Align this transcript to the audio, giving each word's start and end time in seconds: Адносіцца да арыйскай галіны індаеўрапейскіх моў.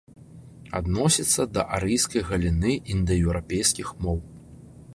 Адносіцца 0.79 1.45
да 1.57 1.65
арыйскай 1.77 2.21
галіны 2.29 2.71
індаеўрапейскіх 2.95 3.87
моў. 4.07 4.17